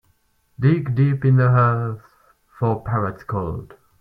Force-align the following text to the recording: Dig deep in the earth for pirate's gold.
Dig 0.59 0.95
deep 0.95 1.23
in 1.23 1.35
the 1.35 1.43
earth 1.47 2.25
for 2.57 2.81
pirate's 2.83 3.23
gold. 3.23 3.75